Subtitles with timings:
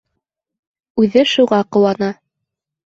[1.03, 2.13] Үҙе шуға ҡыуана.